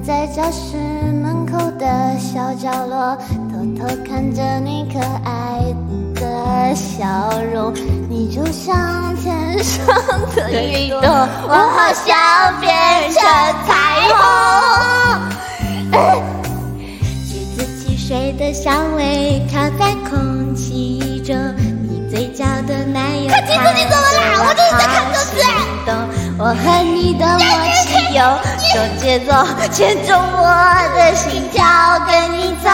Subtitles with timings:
[0.00, 0.76] 站在教室
[1.22, 3.16] 门口的小角落，
[3.50, 5.60] 偷偷看着你可爱
[6.14, 7.06] 的笑
[7.52, 7.74] 容。
[8.08, 9.86] 你就像天上
[10.34, 12.16] 的云朵，我好想
[12.60, 12.70] 变
[13.12, 13.22] 成
[26.82, 27.38] 你的默
[27.86, 28.22] 契有
[28.74, 29.32] 种节奏，
[29.72, 30.46] 牵着我
[30.94, 31.64] 的心跳
[32.06, 32.68] 跟你走，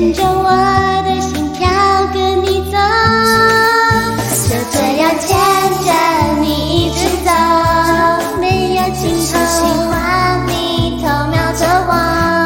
[0.00, 0.48] 牵着我
[1.04, 1.68] 的心跳
[2.14, 2.78] 跟你走，
[4.48, 5.28] 就这样牵
[5.84, 5.92] 着
[6.40, 6.46] 你
[6.86, 7.30] 一直走，
[8.40, 9.36] 没有尽头。
[9.44, 11.92] 喜欢你偷瞄着我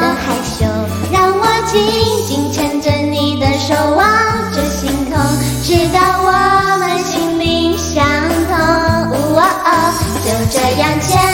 [0.00, 0.66] 的害羞，
[1.12, 1.80] 让我紧
[2.26, 4.04] 紧牵着你的手，望
[4.50, 5.14] 着星空，
[5.62, 6.30] 直到我
[6.80, 8.04] 们心灵相
[8.48, 8.56] 通。
[9.12, 9.94] 哦哦，
[10.24, 11.33] 就这样牵。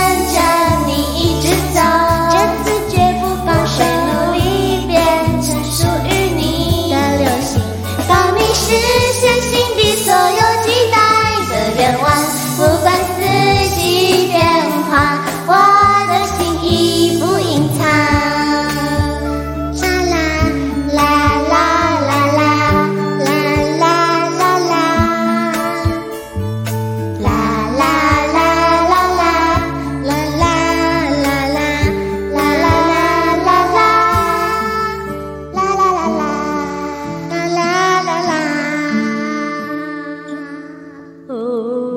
[41.33, 41.90] Oh.